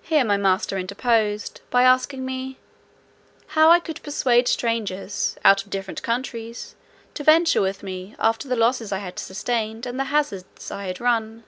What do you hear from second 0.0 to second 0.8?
Here my master